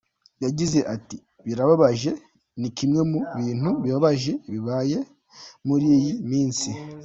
Yagize 0.43 0.79
ati 0.95 1.17
"Birababaje, 1.45 2.11
ni 2.59 2.69
kimwe 2.77 3.01
mu 3.11 3.19
bintu 3.43 3.69
bibabaje 3.83 4.33
bibaye 4.51 4.97
muri 5.67 5.85
iyi 5.97 6.13
minsi”. 6.29 6.69